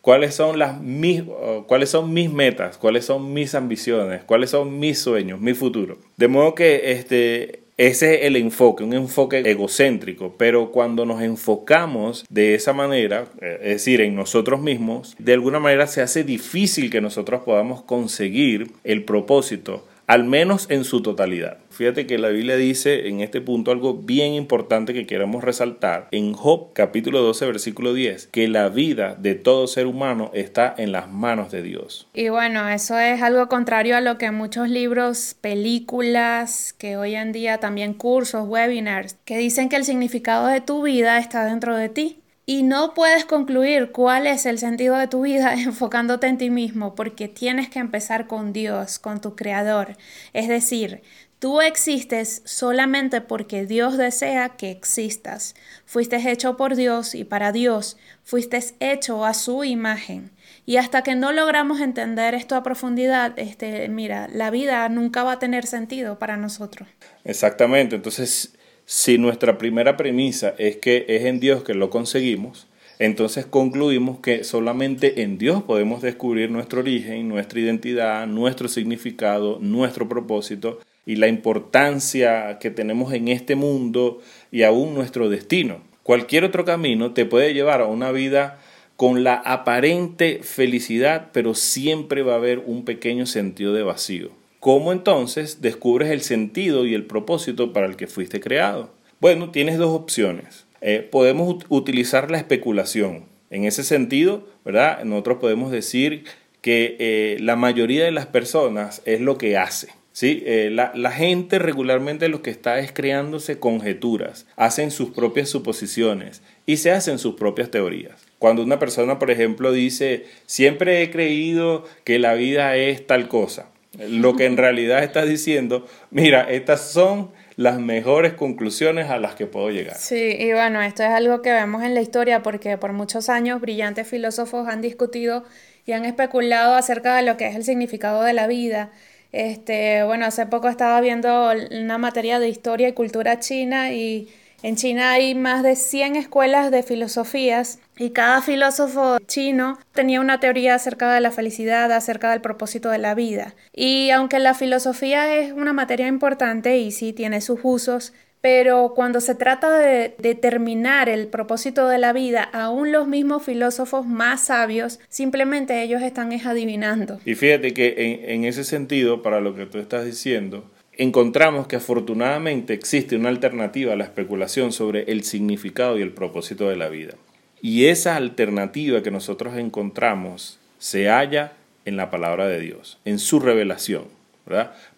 Cuáles 0.00 0.34
son, 0.34 0.58
las, 0.58 0.80
mis, 0.80 1.22
cuáles 1.66 1.90
son 1.90 2.12
mis 2.12 2.32
metas, 2.32 2.78
cuáles 2.78 3.04
son 3.04 3.32
mis 3.32 3.54
ambiciones, 3.54 4.22
cuáles 4.24 4.50
son 4.50 4.78
mis 4.78 4.98
sueños, 4.98 5.40
mi 5.40 5.54
futuro. 5.54 5.98
De 6.16 6.28
modo 6.28 6.54
que 6.54 6.92
este, 6.92 7.60
ese 7.80 8.16
es 8.16 8.24
el 8.26 8.36
enfoque, 8.36 8.84
un 8.84 8.92
enfoque 8.92 9.38
egocéntrico, 9.38 10.34
pero 10.36 10.70
cuando 10.70 11.06
nos 11.06 11.22
enfocamos 11.22 12.26
de 12.28 12.54
esa 12.54 12.74
manera, 12.74 13.24
eh, 13.40 13.58
es 13.62 13.68
decir, 13.68 14.02
en 14.02 14.14
nosotros 14.14 14.60
mismos, 14.60 15.14
de 15.18 15.32
alguna 15.32 15.60
manera 15.60 15.86
se 15.86 16.02
hace 16.02 16.22
difícil 16.22 16.90
que 16.90 17.00
nosotros 17.00 17.40
podamos 17.42 17.82
conseguir 17.82 18.70
el 18.84 19.04
propósito 19.04 19.86
al 20.10 20.24
menos 20.24 20.66
en 20.70 20.82
su 20.82 21.02
totalidad. 21.02 21.58
Fíjate 21.70 22.04
que 22.04 22.18
la 22.18 22.30
Biblia 22.30 22.56
dice 22.56 23.06
en 23.06 23.20
este 23.20 23.40
punto 23.40 23.70
algo 23.70 23.94
bien 23.94 24.34
importante 24.34 24.92
que 24.92 25.06
queremos 25.06 25.44
resaltar 25.44 26.08
en 26.10 26.32
Job 26.32 26.72
capítulo 26.72 27.22
12 27.22 27.46
versículo 27.46 27.94
10, 27.94 28.26
que 28.26 28.48
la 28.48 28.68
vida 28.70 29.14
de 29.14 29.36
todo 29.36 29.68
ser 29.68 29.86
humano 29.86 30.32
está 30.34 30.74
en 30.76 30.90
las 30.90 31.08
manos 31.08 31.52
de 31.52 31.62
Dios. 31.62 32.08
Y 32.12 32.28
bueno, 32.28 32.68
eso 32.68 32.98
es 32.98 33.22
algo 33.22 33.48
contrario 33.48 33.96
a 33.96 34.00
lo 34.00 34.18
que 34.18 34.32
muchos 34.32 34.68
libros, 34.68 35.36
películas, 35.40 36.72
que 36.72 36.96
hoy 36.96 37.14
en 37.14 37.30
día 37.30 37.58
también 37.58 37.94
cursos, 37.94 38.48
webinars, 38.48 39.16
que 39.24 39.38
dicen 39.38 39.68
que 39.68 39.76
el 39.76 39.84
significado 39.84 40.48
de 40.48 40.60
tu 40.60 40.82
vida 40.82 41.18
está 41.18 41.44
dentro 41.44 41.76
de 41.76 41.88
ti 41.88 42.19
y 42.50 42.64
no 42.64 42.94
puedes 42.94 43.24
concluir 43.26 43.92
cuál 43.92 44.26
es 44.26 44.44
el 44.44 44.58
sentido 44.58 44.96
de 44.96 45.06
tu 45.06 45.22
vida 45.22 45.54
enfocándote 45.56 46.26
en 46.26 46.36
ti 46.36 46.50
mismo 46.50 46.96
porque 46.96 47.28
tienes 47.28 47.70
que 47.70 47.78
empezar 47.78 48.26
con 48.26 48.52
Dios, 48.52 48.98
con 48.98 49.20
tu 49.20 49.36
Creador. 49.36 49.96
Es 50.32 50.48
decir, 50.48 51.00
tú 51.38 51.60
existes 51.60 52.42
solamente 52.44 53.20
porque 53.20 53.66
Dios 53.66 53.96
desea 53.96 54.48
que 54.56 54.72
existas. 54.72 55.54
Fuiste 55.86 56.16
hecho 56.28 56.56
por 56.56 56.74
Dios 56.74 57.14
y 57.14 57.22
para 57.22 57.52
Dios. 57.52 57.96
Fuiste 58.24 58.60
hecho 58.80 59.24
a 59.24 59.32
su 59.32 59.62
imagen. 59.62 60.32
Y 60.66 60.78
hasta 60.78 61.04
que 61.04 61.14
no 61.14 61.30
logramos 61.30 61.80
entender 61.80 62.34
esto 62.34 62.56
a 62.56 62.64
profundidad, 62.64 63.38
este, 63.38 63.88
mira, 63.88 64.26
la 64.26 64.50
vida 64.50 64.88
nunca 64.88 65.22
va 65.22 65.34
a 65.34 65.38
tener 65.38 65.66
sentido 65.66 66.18
para 66.18 66.36
nosotros. 66.36 66.88
Exactamente. 67.22 67.94
Entonces, 67.94 68.54
si 68.92 69.18
nuestra 69.18 69.56
primera 69.56 69.96
premisa 69.96 70.52
es 70.58 70.78
que 70.78 71.04
es 71.06 71.24
en 71.24 71.38
Dios 71.38 71.62
que 71.62 71.74
lo 71.74 71.90
conseguimos, 71.90 72.66
entonces 72.98 73.46
concluimos 73.46 74.18
que 74.18 74.42
solamente 74.42 75.22
en 75.22 75.38
Dios 75.38 75.62
podemos 75.62 76.02
descubrir 76.02 76.50
nuestro 76.50 76.80
origen, 76.80 77.28
nuestra 77.28 77.60
identidad, 77.60 78.26
nuestro 78.26 78.66
significado, 78.66 79.60
nuestro 79.60 80.08
propósito 80.08 80.80
y 81.06 81.14
la 81.14 81.28
importancia 81.28 82.58
que 82.58 82.72
tenemos 82.72 83.12
en 83.12 83.28
este 83.28 83.54
mundo 83.54 84.20
y 84.50 84.64
aún 84.64 84.92
nuestro 84.92 85.28
destino. 85.28 85.82
Cualquier 86.02 86.42
otro 86.42 86.64
camino 86.64 87.12
te 87.12 87.26
puede 87.26 87.54
llevar 87.54 87.82
a 87.82 87.86
una 87.86 88.10
vida 88.10 88.58
con 88.96 89.22
la 89.22 89.34
aparente 89.34 90.40
felicidad, 90.42 91.28
pero 91.32 91.54
siempre 91.54 92.22
va 92.22 92.32
a 92.32 92.38
haber 92.38 92.58
un 92.58 92.84
pequeño 92.84 93.26
sentido 93.26 93.72
de 93.72 93.84
vacío. 93.84 94.39
¿Cómo 94.60 94.92
entonces 94.92 95.62
descubres 95.62 96.10
el 96.10 96.20
sentido 96.20 96.84
y 96.84 96.92
el 96.92 97.06
propósito 97.06 97.72
para 97.72 97.86
el 97.86 97.96
que 97.96 98.06
fuiste 98.06 98.40
creado? 98.40 98.92
Bueno, 99.18 99.50
tienes 99.50 99.78
dos 99.78 99.98
opciones. 99.98 100.66
Eh, 100.82 101.08
podemos 101.10 101.64
utilizar 101.70 102.30
la 102.30 102.36
especulación. 102.36 103.24
En 103.48 103.64
ese 103.64 103.84
sentido, 103.84 104.46
¿verdad? 104.62 105.02
Nosotros 105.04 105.38
podemos 105.40 105.72
decir 105.72 106.24
que 106.60 106.96
eh, 106.98 107.38
la 107.40 107.56
mayoría 107.56 108.04
de 108.04 108.10
las 108.10 108.26
personas 108.26 109.00
es 109.06 109.22
lo 109.22 109.38
que 109.38 109.56
hace. 109.56 109.88
¿sí? 110.12 110.42
Eh, 110.44 110.68
la, 110.70 110.92
la, 110.94 111.10
gente 111.10 111.58
regularmente 111.58 112.28
lo 112.28 112.42
que 112.42 112.50
está 112.50 112.80
es 112.80 112.92
creándose 112.92 113.58
conjeturas, 113.58 114.46
hacen 114.56 114.90
sus 114.90 115.08
propias 115.08 115.48
suposiciones 115.48 116.42
y 116.66 116.76
se 116.76 116.90
hacen 116.90 117.18
sus 117.18 117.34
propias 117.34 117.70
teorías. 117.70 118.26
Cuando 118.38 118.62
una 118.62 118.78
persona, 118.78 119.18
por 119.18 119.30
ejemplo, 119.30 119.72
dice, 119.72 120.26
siempre 120.44 121.02
he 121.02 121.10
creído 121.10 121.86
que 122.04 122.18
la 122.18 122.34
vida 122.34 122.76
es 122.76 123.06
tal 123.06 123.28
cosa, 123.28 123.70
lo 123.98 124.36
que 124.36 124.46
en 124.46 124.56
realidad 124.56 125.02
está 125.02 125.24
diciendo, 125.24 125.86
mira, 126.10 126.50
estas 126.50 126.80
son 126.80 127.32
las 127.56 127.78
mejores 127.78 128.34
conclusiones 128.34 129.10
a 129.10 129.18
las 129.18 129.34
que 129.34 129.46
puedo 129.46 129.70
llegar. 129.70 129.96
Sí, 129.96 130.36
y 130.38 130.52
bueno, 130.52 130.80
esto 130.80 131.02
es 131.02 131.10
algo 131.10 131.42
que 131.42 131.50
vemos 131.52 131.82
en 131.82 131.94
la 131.94 132.00
historia 132.00 132.42
porque 132.42 132.78
por 132.78 132.92
muchos 132.92 133.28
años 133.28 133.60
brillantes 133.60 134.06
filósofos 134.08 134.68
han 134.68 134.80
discutido 134.80 135.44
y 135.84 135.92
han 135.92 136.04
especulado 136.04 136.74
acerca 136.74 137.16
de 137.16 137.22
lo 137.22 137.36
que 137.36 137.48
es 137.48 137.56
el 137.56 137.64
significado 137.64 138.22
de 138.22 138.32
la 138.32 138.46
vida. 138.46 138.92
Este, 139.32 140.02
bueno, 140.04 140.26
hace 140.26 140.46
poco 140.46 140.68
estaba 140.68 141.00
viendo 141.00 141.52
una 141.70 141.98
materia 141.98 142.38
de 142.38 142.48
historia 142.48 142.88
y 142.88 142.92
cultura 142.92 143.38
china 143.40 143.92
y 143.92 144.28
en 144.62 144.76
China 144.76 145.12
hay 145.12 145.34
más 145.34 145.62
de 145.62 145.76
100 145.76 146.16
escuelas 146.16 146.70
de 146.70 146.82
filosofías 146.82 147.78
y 147.98 148.10
cada 148.10 148.42
filósofo 148.42 149.18
chino 149.26 149.78
tenía 149.92 150.20
una 150.20 150.40
teoría 150.40 150.74
acerca 150.74 151.12
de 151.12 151.20
la 151.20 151.30
felicidad, 151.30 151.90
acerca 151.92 152.30
del 152.30 152.40
propósito 152.40 152.90
de 152.90 152.98
la 152.98 153.14
vida. 153.14 153.54
Y 153.74 154.10
aunque 154.10 154.38
la 154.38 154.54
filosofía 154.54 155.36
es 155.36 155.52
una 155.52 155.72
materia 155.72 156.08
importante 156.08 156.78
y 156.78 156.92
sí 156.92 157.12
tiene 157.12 157.40
sus 157.40 157.60
usos, 157.62 158.12
pero 158.40 158.94
cuando 158.94 159.20
se 159.20 159.34
trata 159.34 159.70
de 159.78 160.14
determinar 160.18 161.08
el 161.08 161.26
propósito 161.26 161.88
de 161.88 161.98
la 161.98 162.12
vida, 162.12 162.42
aún 162.42 162.90
los 162.90 163.06
mismos 163.06 163.42
filósofos 163.42 164.06
más 164.06 164.46
sabios, 164.46 164.98
simplemente 165.08 165.82
ellos 165.82 166.02
están 166.02 166.32
adivinando. 166.32 167.20
Y 167.24 167.34
fíjate 167.34 167.74
que 167.74 167.94
en, 167.98 168.30
en 168.30 168.44
ese 168.44 168.64
sentido, 168.64 169.22
para 169.22 169.40
lo 169.40 169.54
que 169.54 169.66
tú 169.66 169.78
estás 169.78 170.06
diciendo, 170.06 170.64
encontramos 171.00 171.66
que 171.66 171.76
afortunadamente 171.76 172.74
existe 172.74 173.16
una 173.16 173.30
alternativa 173.30 173.94
a 173.94 173.96
la 173.96 174.04
especulación 174.04 174.70
sobre 174.70 175.04
el 175.04 175.24
significado 175.24 175.98
y 175.98 176.02
el 176.02 176.12
propósito 176.12 176.68
de 176.68 176.76
la 176.76 176.90
vida. 176.90 177.14
Y 177.62 177.86
esa 177.86 178.16
alternativa 178.16 179.02
que 179.02 179.10
nosotros 179.10 179.56
encontramos 179.56 180.58
se 180.78 181.08
halla 181.08 181.54
en 181.86 181.96
la 181.96 182.10
palabra 182.10 182.48
de 182.48 182.60
Dios, 182.60 182.98
en 183.06 183.18
su 183.18 183.40
revelación. 183.40 184.04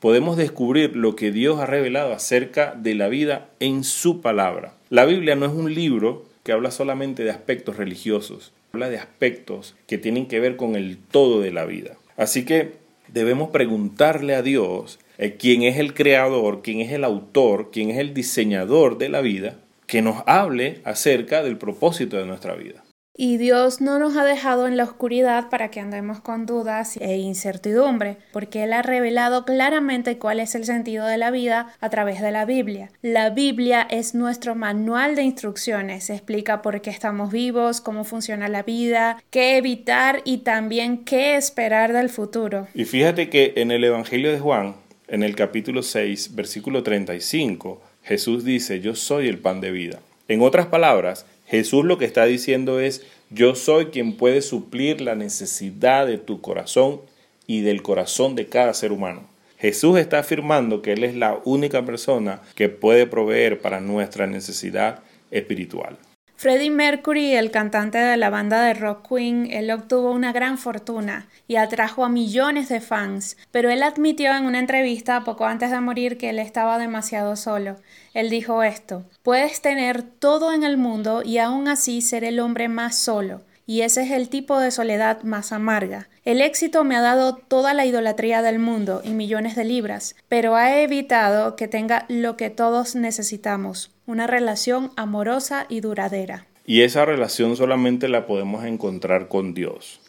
Podemos 0.01 0.37
descubrir 0.37 0.97
lo 0.97 1.15
que 1.15 1.31
Dios 1.31 1.61
ha 1.61 1.67
revelado 1.67 2.13
acerca 2.13 2.75
de 2.75 2.97
la 2.97 3.07
vida 3.07 3.51
en 3.61 3.85
su 3.85 4.21
palabra. 4.23 4.75
La 4.91 5.05
Biblia 5.05 5.37
no 5.37 5.47
es 5.47 5.53
un 5.53 5.73
libro 5.73 6.25
que 6.43 6.51
habla 6.51 6.73
solamente 6.73 7.23
de 7.23 7.31
aspectos 7.31 7.77
religiosos, 7.77 8.53
habla 8.73 8.89
de 8.89 8.99
aspectos 8.99 9.77
que 9.87 9.99
tienen 9.99 10.27
que 10.27 10.41
ver 10.41 10.57
con 10.57 10.75
el 10.75 10.99
todo 10.99 11.41
de 11.41 11.53
la 11.53 11.65
vida. 11.65 11.97
Así 12.17 12.45
que 12.45 12.73
debemos 13.07 13.51
preguntarle 13.51 14.35
a 14.35 14.43
Dios 14.43 14.99
eh, 15.19 15.37
quién 15.39 15.63
es 15.63 15.79
el 15.79 15.95
creador, 15.95 16.63
quién 16.63 16.81
es 16.81 16.93
el 16.93 17.05
autor, 17.05 17.71
quién 17.73 17.91
es 17.91 17.99
el 17.99 18.15
diseñador 18.15 18.99
de 18.99 19.09
la 19.09 19.21
vida, 19.21 19.57
que 19.87 20.03
nos 20.03 20.23
hable 20.27 20.81
acerca 20.85 21.43
del 21.43 21.59
propósito 21.59 22.17
de 22.17 22.27
nuestra 22.27 22.55
vida. 22.55 22.83
Y 23.15 23.37
Dios 23.37 23.83
no 23.83 23.99
nos 23.99 24.17
ha 24.17 24.25
dejado 24.25 24.67
en 24.67 24.79
la 24.79 24.85
oscuridad 24.85 25.51
para 25.51 25.71
que 25.71 25.81
andemos 25.81 26.21
con 26.21 26.47
dudas 26.47 26.97
e 26.97 27.19
incertidumbre, 27.19 28.17
porque 28.33 28.63
Él 28.63 28.73
ha 28.73 28.81
revelado 28.81 29.45
claramente 29.45 30.17
cuál 30.17 30.41
es 30.41 30.55
el 30.55 30.65
sentido 30.65 31.07
de 31.07 31.19
la 31.19 31.31
vida 31.31 31.75
a 31.81 31.91
través 31.91 32.23
de 32.23 32.31
la 32.31 32.47
Biblia. 32.47 32.91
La 33.03 33.29
Biblia 33.29 33.87
es 33.91 34.15
nuestro 34.15 34.55
manual 34.55 35.15
de 35.15 35.25
instrucciones, 35.25 36.09
explica 36.09 36.63
por 36.63 36.81
qué 36.81 36.89
estamos 36.89 37.31
vivos, 37.31 37.83
cómo 37.83 38.05
funciona 38.05 38.49
la 38.49 38.63
vida, 38.63 39.23
qué 39.29 39.59
evitar 39.59 40.23
y 40.25 40.39
también 40.39 41.05
qué 41.05 41.37
esperar 41.37 41.93
del 41.93 42.09
futuro. 42.09 42.67
Y 42.73 42.87
fíjate 42.87 43.29
que 43.29 43.53
en 43.57 43.73
el 43.73 43.85
Evangelio 43.85 44.33
de 44.33 44.41
Juan, 44.41 44.75
en 45.13 45.23
el 45.23 45.37
capítulo 45.37 45.83
6, 45.83 46.35
versículo 46.35 46.83
35, 46.83 47.83
Jesús 48.03 48.45
dice, 48.45 48.81
yo 48.81 48.95
soy 48.95 49.29
el 49.29 49.39
pan 49.39 49.61
de 49.61 49.71
vida. 49.71 50.01
En 50.27 50.41
otras 50.41 50.69
palabras, 50.69 51.27
Jesús 51.47 51.85
lo 51.85 51.99
que 51.99 52.07
está 52.07 52.25
diciendo 52.25 52.81
es, 52.81 53.05
yo 53.29 53.55
soy 53.55 53.87
quien 53.87 54.17
puede 54.17 54.41
suplir 54.41 55.03
la 55.03 55.15
necesidad 55.15 56.07
de 56.07 56.17
tu 56.17 56.41
corazón 56.41 57.03
y 57.47 57.61
del 57.61 57.83
corazón 57.83 58.37
de 58.37 58.47
cada 58.47 58.73
ser 58.73 58.91
humano. 58.91 59.29
Jesús 59.59 59.99
está 59.99 60.21
afirmando 60.21 60.81
que 60.81 60.95
Él 60.95 61.05
es 61.05 61.15
la 61.15 61.39
única 61.45 61.85
persona 61.85 62.41
que 62.55 62.71
puede 62.71 63.07
proveer 63.07 63.61
para 63.61 63.83
nuestra 63.83 64.27
necesidad 64.27 65.01
espiritual. 65.31 65.99
Freddie 66.43 66.73
Mercury, 66.73 67.37
el 67.37 67.53
cantante 67.53 67.99
de 67.99 68.17
la 68.17 68.29
banda 68.29 68.65
de 68.65 68.75
rock 68.75 69.07
Queen, 69.11 69.47
él 69.53 69.71
obtuvo 69.71 70.11
una 70.11 70.33
gran 70.33 70.59
fortuna 70.59 71.29
y 71.47 71.55
atrajo 71.55 72.05
a 72.05 72.09
millones 72.09 72.69
de 72.69 72.81
fans, 72.81 73.37
pero 73.53 73.71
él 73.71 73.81
admitió 73.85 74.35
en 74.35 74.47
una 74.47 74.59
entrevista 74.59 75.23
poco 75.23 75.45
antes 75.47 75.71
de 75.71 75.79
morir 75.79 76.19
que 76.19 76.31
él 76.31 76.41
estaba 76.41 76.79
demasiado 76.79 77.37
solo. 77.37 77.77
Él 78.13 78.29
dijo 78.29 78.65
esto, 78.65 79.05
puedes 79.23 79.63
tener 79.63 80.03
todo 80.03 80.53
en 80.53 80.65
el 80.65 80.79
mundo 80.79 81.23
y 81.25 81.39
aún 81.39 81.69
así 81.69 82.03
ser 82.03 82.25
el 82.25 82.41
hombre 82.41 82.67
más 82.67 82.97
solo 82.97 83.43
y 83.67 83.83
ese 83.83 84.03
es 84.03 84.11
el 84.11 84.29
tipo 84.29 84.59
de 84.59 84.71
soledad 84.71 85.23
más 85.23 85.53
amarga. 85.53 86.09
El 86.25 86.41
éxito 86.41 86.85
me 86.85 86.97
ha 86.97 87.01
dado 87.01 87.37
toda 87.37 87.75
la 87.75 87.87
idolatría 87.87 88.43
del 88.43 88.59
mundo 88.59 89.01
y 89.05 89.11
millones 89.11 89.57
de 89.57 89.65
libras, 89.65 90.15
pero 90.29 90.57
ha 90.57 90.81
evitado 90.81 91.57
que 91.57 91.69
tenga 91.69 92.05
lo 92.09 92.37
que 92.37 92.51
todos 92.51 92.95
necesitamos, 92.95 93.91
una 94.07 94.27
relación 94.27 94.91
amorosa 94.97 95.67
y 95.69 95.81
duradera. 95.81 96.47
Y 96.67 96.83
esa 96.83 97.05
relación 97.05 97.57
solamente 97.57 98.09
la 98.09 98.27
podemos 98.27 98.65
encontrar 98.65 99.29
con 99.29 99.55
Dios. 99.55 100.01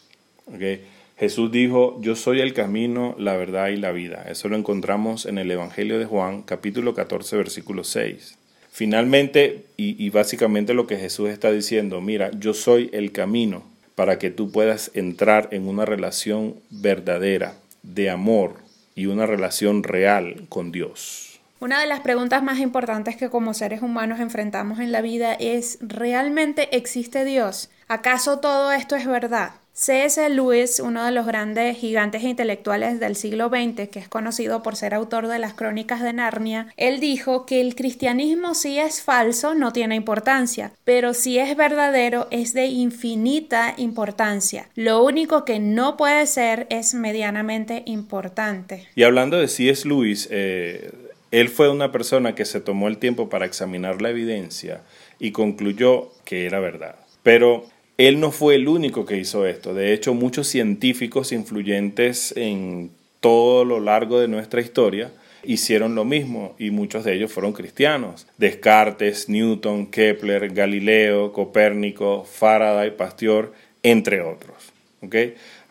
Jesús 1.16 1.52
dijo, 1.52 1.98
yo 2.00 2.16
soy 2.16 2.40
el 2.40 2.54
camino, 2.54 3.14
la 3.18 3.36
verdad 3.36 3.68
y 3.68 3.76
la 3.76 3.92
vida. 3.92 4.24
Eso 4.28 4.48
lo 4.48 4.56
encontramos 4.56 5.26
en 5.26 5.38
el 5.38 5.50
Evangelio 5.50 5.98
de 5.98 6.06
Juan, 6.06 6.42
capítulo 6.42 6.94
14, 6.94 7.36
versículo 7.36 7.84
6. 7.84 8.36
Finalmente, 8.70 9.66
y 9.76 10.10
básicamente 10.10 10.74
lo 10.74 10.86
que 10.86 10.96
Jesús 10.96 11.30
está 11.30 11.52
diciendo, 11.52 12.00
mira, 12.00 12.30
yo 12.38 12.54
soy 12.54 12.90
el 12.92 13.12
camino 13.12 13.62
para 13.94 14.18
que 14.18 14.30
tú 14.30 14.50
puedas 14.50 14.90
entrar 14.94 15.48
en 15.52 15.68
una 15.68 15.84
relación 15.84 16.56
verdadera, 16.70 17.54
de 17.84 18.10
amor 18.10 18.56
y 18.96 19.06
una 19.06 19.26
relación 19.26 19.82
real 19.82 20.46
con 20.48 20.72
Dios. 20.72 21.33
Una 21.64 21.80
de 21.80 21.86
las 21.86 22.00
preguntas 22.00 22.42
más 22.42 22.58
importantes 22.58 23.16
que 23.16 23.30
como 23.30 23.54
seres 23.54 23.80
humanos 23.80 24.20
enfrentamos 24.20 24.80
en 24.80 24.92
la 24.92 25.00
vida 25.00 25.32
es, 25.32 25.78
¿realmente 25.80 26.76
existe 26.76 27.24
Dios? 27.24 27.70
¿Acaso 27.88 28.38
todo 28.38 28.70
esto 28.70 28.96
es 28.96 29.06
verdad? 29.06 29.52
C.S. 29.72 30.28
Lewis, 30.28 30.78
uno 30.78 31.06
de 31.06 31.10
los 31.10 31.26
grandes 31.26 31.78
gigantes 31.78 32.22
intelectuales 32.22 33.00
del 33.00 33.16
siglo 33.16 33.48
XX, 33.48 33.88
que 33.88 33.98
es 33.98 34.08
conocido 34.08 34.62
por 34.62 34.76
ser 34.76 34.92
autor 34.92 35.26
de 35.26 35.38
las 35.38 35.54
Crónicas 35.54 36.02
de 36.02 36.12
Narnia, 36.12 36.68
él 36.76 37.00
dijo 37.00 37.46
que 37.46 37.62
el 37.62 37.74
cristianismo 37.74 38.54
si 38.54 38.78
es 38.78 39.00
falso 39.00 39.54
no 39.54 39.72
tiene 39.72 39.94
importancia, 39.94 40.72
pero 40.84 41.14
si 41.14 41.38
es 41.38 41.56
verdadero 41.56 42.28
es 42.30 42.52
de 42.52 42.66
infinita 42.66 43.72
importancia. 43.78 44.68
Lo 44.74 45.02
único 45.02 45.46
que 45.46 45.60
no 45.60 45.96
puede 45.96 46.26
ser 46.26 46.66
es 46.68 46.92
medianamente 46.92 47.84
importante. 47.86 48.86
Y 48.94 49.02
hablando 49.02 49.38
de 49.38 49.48
C.S. 49.48 49.88
Lewis, 49.88 50.28
eh, 50.30 50.92
él 51.40 51.48
fue 51.48 51.68
una 51.68 51.90
persona 51.90 52.36
que 52.36 52.44
se 52.44 52.60
tomó 52.60 52.86
el 52.86 52.98
tiempo 52.98 53.28
para 53.28 53.44
examinar 53.44 54.00
la 54.00 54.10
evidencia 54.10 54.82
y 55.18 55.32
concluyó 55.32 56.12
que 56.24 56.46
era 56.46 56.60
verdad. 56.60 56.94
Pero 57.24 57.64
él 57.98 58.20
no 58.20 58.30
fue 58.30 58.54
el 58.54 58.68
único 58.68 59.04
que 59.04 59.16
hizo 59.16 59.44
esto. 59.44 59.74
De 59.74 59.92
hecho, 59.92 60.14
muchos 60.14 60.46
científicos 60.46 61.32
influyentes 61.32 62.32
en 62.36 62.92
todo 63.18 63.64
lo 63.64 63.80
largo 63.80 64.20
de 64.20 64.28
nuestra 64.28 64.60
historia 64.60 65.10
hicieron 65.42 65.96
lo 65.96 66.04
mismo 66.04 66.54
y 66.56 66.70
muchos 66.70 67.02
de 67.02 67.14
ellos 67.14 67.32
fueron 67.32 67.52
cristianos. 67.52 68.28
Descartes, 68.38 69.28
Newton, 69.28 69.86
Kepler, 69.86 70.54
Galileo, 70.54 71.32
Copérnico, 71.32 72.24
Faraday, 72.24 72.96
Pasteur, 72.96 73.52
entre 73.82 74.20
otros. 74.20 74.72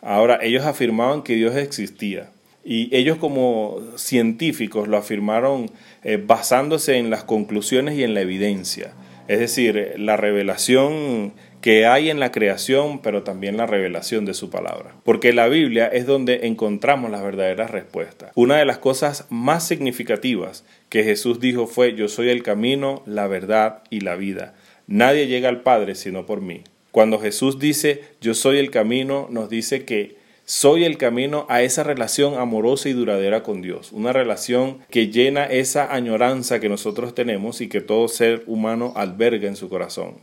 Ahora, 0.02 0.40
ellos 0.42 0.64
afirmaban 0.64 1.22
que 1.22 1.36
Dios 1.36 1.56
existía, 1.56 2.30
y 2.64 2.94
ellos 2.96 3.18
como 3.18 3.80
científicos 3.96 4.88
lo 4.88 4.96
afirmaron 4.96 5.70
eh, 6.02 6.22
basándose 6.24 6.96
en 6.96 7.10
las 7.10 7.24
conclusiones 7.24 7.98
y 7.98 8.04
en 8.04 8.14
la 8.14 8.22
evidencia. 8.22 8.92
Es 9.28 9.38
decir, 9.38 9.94
la 9.96 10.16
revelación 10.16 11.32
que 11.64 11.86
hay 11.86 12.10
en 12.10 12.20
la 12.20 12.30
creación, 12.30 13.00
pero 13.00 13.22
también 13.22 13.56
la 13.56 13.66
revelación 13.66 14.26
de 14.26 14.34
su 14.34 14.50
palabra. 14.50 14.94
Porque 15.02 15.32
la 15.32 15.48
Biblia 15.48 15.86
es 15.86 16.04
donde 16.04 16.46
encontramos 16.46 17.10
las 17.10 17.22
verdaderas 17.22 17.70
respuestas. 17.70 18.32
Una 18.34 18.58
de 18.58 18.66
las 18.66 18.76
cosas 18.76 19.26
más 19.30 19.66
significativas 19.66 20.64
que 20.90 21.04
Jesús 21.04 21.40
dijo 21.40 21.66
fue, 21.66 21.94
yo 21.94 22.08
soy 22.08 22.28
el 22.28 22.42
camino, 22.42 23.02
la 23.06 23.28
verdad 23.28 23.82
y 23.88 24.00
la 24.00 24.14
vida. 24.14 24.54
Nadie 24.86 25.26
llega 25.26 25.48
al 25.48 25.62
Padre 25.62 25.94
sino 25.94 26.26
por 26.26 26.42
mí. 26.42 26.60
Cuando 26.90 27.18
Jesús 27.18 27.58
dice, 27.58 28.02
yo 28.20 28.34
soy 28.34 28.58
el 28.58 28.70
camino, 28.70 29.26
nos 29.30 29.48
dice 29.48 29.86
que 29.86 30.16
soy 30.46 30.84
el 30.84 30.98
camino 30.98 31.46
a 31.48 31.62
esa 31.62 31.84
relación 31.84 32.34
amorosa 32.34 32.88
y 32.88 32.92
duradera 32.92 33.42
con 33.42 33.62
Dios, 33.62 33.92
una 33.92 34.12
relación 34.12 34.78
que 34.90 35.08
llena 35.08 35.44
esa 35.44 35.94
añoranza 35.94 36.60
que 36.60 36.68
nosotros 36.68 37.14
tenemos 37.14 37.60
y 37.60 37.68
que 37.68 37.80
todo 37.80 38.08
ser 38.08 38.42
humano 38.46 38.92
alberga 38.94 39.48
en 39.48 39.56
su 39.56 39.70
corazón. 39.70 40.16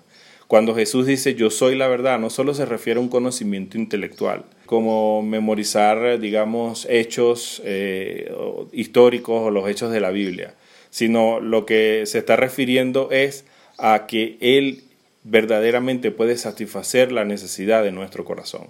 Cuando 0.48 0.75
Jesús 0.75 1.08
dice 1.08 1.34
yo 1.34 1.50
soy 1.50 1.75
la 1.75 1.88
verdad, 1.88 2.20
no 2.20 2.30
solo 2.30 2.54
se 2.54 2.66
refiere 2.66 3.00
a 3.00 3.01
un 3.01 3.10
conocimiento 3.10 3.78
intelectual, 3.78 4.46
como 4.66 5.24
memorizar, 5.24 6.20
digamos, 6.20 6.86
hechos 6.90 7.62
eh, 7.66 8.32
históricos 8.74 9.42
o 9.42 9.50
los 9.50 9.70
hechos 9.70 9.92
de 9.92 10.01
la 10.01 10.12
Biblia, 10.12 10.54
sino 10.90 11.40
lo 11.40 11.66
que 11.66 12.04
se 12.06 12.20
está 12.20 12.36
refiriendo 12.36 13.10
es 13.12 13.46
a 13.80 14.06
que 14.08 14.38
Él 14.40 14.84
verdaderamente 15.24 16.12
puede 16.12 16.38
satisfacer 16.38 17.12
la 17.12 17.25
necesidad 17.25 17.84
de 17.84 17.92
nuestro 17.92 18.25
corazón. 18.25 18.68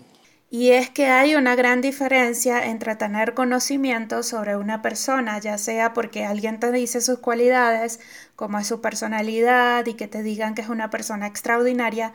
Y 0.54 0.72
es 0.72 0.90
que 0.90 1.06
hay 1.06 1.36
una 1.36 1.56
gran 1.56 1.80
diferencia 1.80 2.66
entre 2.66 2.98
tener 2.98 3.34
conocimiento 3.34 4.22
sobre 4.22 4.58
una 4.58 4.82
persona, 4.82 5.40
ya 5.40 5.58
sea 5.58 5.94
porque 5.94 6.26
alguien 6.26 6.60
te 6.60 6.74
dice 6.74 7.00
sus 7.00 7.20
cualidades, 7.20 8.02
como 8.36 8.60
es 8.60 8.68
su 8.68 8.82
personalidad 8.82 9.86
y 9.86 9.94
que 9.94 10.10
te 10.10 10.24
digan 10.24 10.54
que 10.54 10.62
es 10.62 10.68
una 10.68 10.90
persona 10.90 11.26
extraordinaria, 11.26 12.12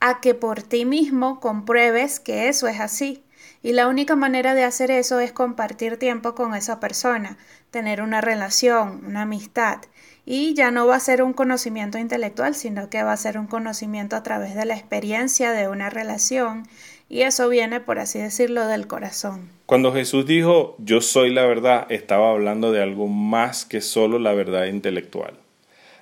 a 0.00 0.20
que 0.20 0.34
por 0.34 0.62
ti 0.62 0.84
mismo 0.84 1.40
compruebes 1.40 2.20
que 2.20 2.50
eso 2.50 2.68
es 2.68 2.78
así. 2.78 3.24
Y 3.62 3.72
la 3.72 3.88
única 3.88 4.16
manera 4.16 4.52
de 4.54 4.64
hacer 4.64 4.90
eso 4.90 5.18
es 5.18 5.32
compartir 5.32 5.96
tiempo 5.98 6.34
con 6.34 6.54
esa 6.54 6.80
persona, 6.80 7.38
tener 7.70 8.02
una 8.02 8.20
relación, 8.20 9.02
una 9.06 9.22
amistad. 9.22 9.78
Y 10.26 10.52
ya 10.52 10.70
no 10.70 10.86
va 10.86 10.96
a 10.96 11.00
ser 11.00 11.22
un 11.22 11.32
conocimiento 11.32 11.96
intelectual, 11.96 12.54
sino 12.54 12.90
que 12.90 13.02
va 13.02 13.14
a 13.14 13.16
ser 13.16 13.38
un 13.38 13.46
conocimiento 13.46 14.14
a 14.14 14.22
través 14.22 14.54
de 14.54 14.66
la 14.66 14.74
experiencia 14.74 15.52
de 15.52 15.68
una 15.68 15.88
relación 15.88 16.68
y 17.08 17.22
eso 17.22 17.48
viene, 17.48 17.80
por 17.80 17.98
así 17.98 18.18
decirlo, 18.18 18.66
del 18.66 18.86
corazón. 18.86 19.48
Cuando 19.66 19.92
Jesús 19.92 20.26
dijo, 20.26 20.76
yo 20.78 21.00
soy 21.00 21.32
la 21.32 21.46
verdad, 21.46 21.86
estaba 21.90 22.30
hablando 22.30 22.72
de 22.72 22.82
algo 22.82 23.06
más 23.06 23.64
que 23.64 23.80
solo 23.80 24.18
la 24.18 24.34
verdad 24.34 24.66
intelectual. 24.66 25.34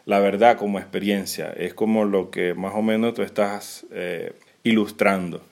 La 0.04 0.20
verdad 0.20 0.56
como 0.56 0.78
experiencia 0.78 1.52
es 1.56 1.74
como 1.74 2.04
lo 2.04 2.30
que 2.30 2.54
más 2.54 2.74
o 2.74 2.82
menos 2.82 3.14
tú 3.14 3.22
estás 3.22 3.86
eh, 3.92 4.32
ilustrando. 4.62 5.42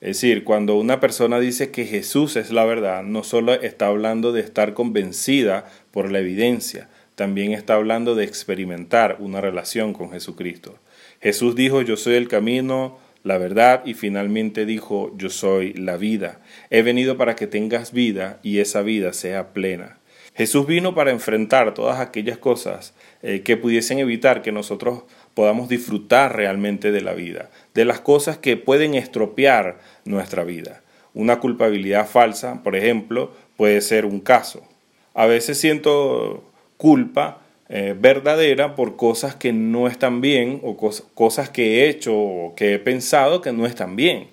Es 0.00 0.20
decir, 0.20 0.44
cuando 0.44 0.76
una 0.76 0.98
persona 0.98 1.38
dice 1.38 1.70
que 1.70 1.86
Jesús 1.86 2.36
es 2.36 2.50
la 2.50 2.64
verdad, 2.64 3.02
no 3.04 3.22
solo 3.22 3.52
está 3.54 3.86
hablando 3.86 4.32
de 4.32 4.40
estar 4.40 4.74
convencida 4.74 5.70
por 5.92 6.10
la 6.10 6.18
evidencia, 6.18 6.88
también 7.14 7.52
está 7.52 7.74
hablando 7.74 8.14
de 8.14 8.24
experimentar 8.24 9.18
una 9.20 9.40
relación 9.40 9.92
con 9.92 10.10
Jesucristo. 10.10 10.76
Jesús 11.20 11.54
dijo, 11.54 11.82
yo 11.82 11.96
soy 11.96 12.14
el 12.14 12.28
camino, 12.28 12.98
la 13.22 13.38
verdad 13.38 13.82
y 13.84 13.94
finalmente 13.94 14.66
dijo, 14.66 15.12
yo 15.16 15.30
soy 15.30 15.72
la 15.74 15.96
vida. 15.96 16.40
He 16.70 16.82
venido 16.82 17.16
para 17.16 17.36
que 17.36 17.46
tengas 17.46 17.92
vida 17.92 18.40
y 18.42 18.58
esa 18.58 18.82
vida 18.82 19.12
sea 19.12 19.52
plena. 19.52 19.98
Jesús 20.34 20.66
vino 20.66 20.94
para 20.94 21.10
enfrentar 21.10 21.74
todas 21.74 22.00
aquellas 22.00 22.38
cosas 22.38 22.94
eh, 23.22 23.42
que 23.42 23.56
pudiesen 23.56 23.98
evitar 23.98 24.40
que 24.40 24.50
nosotros 24.50 25.02
podamos 25.34 25.68
disfrutar 25.68 26.34
realmente 26.34 26.90
de 26.90 27.02
la 27.02 27.12
vida, 27.12 27.50
de 27.74 27.84
las 27.84 28.00
cosas 28.00 28.38
que 28.38 28.56
pueden 28.56 28.94
estropear 28.94 29.78
nuestra 30.04 30.44
vida. 30.44 30.82
Una 31.14 31.38
culpabilidad 31.38 32.08
falsa, 32.08 32.62
por 32.62 32.76
ejemplo, 32.76 33.32
puede 33.58 33.82
ser 33.82 34.06
un 34.06 34.20
caso. 34.20 34.66
A 35.14 35.26
veces 35.26 35.58
siento 35.58 36.50
culpa 36.78 37.41
eh, 37.74 37.94
verdadera 37.98 38.76
por 38.76 38.96
cosas 38.96 39.34
que 39.34 39.50
no 39.50 39.88
están 39.88 40.20
bien 40.20 40.60
o 40.62 40.76
cosas 40.76 41.48
que 41.48 41.80
he 41.80 41.88
hecho 41.88 42.14
o 42.14 42.54
que 42.54 42.74
he 42.74 42.78
pensado 42.78 43.40
que 43.40 43.50
no 43.50 43.64
están 43.64 43.96
bien. 43.96 44.26